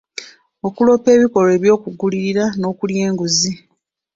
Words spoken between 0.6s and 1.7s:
Okuloopa ebikolwa